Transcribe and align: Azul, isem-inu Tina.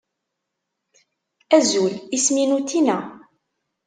Azul, 1.57 1.93
isem-inu 2.17 2.57
Tina. 2.67 2.97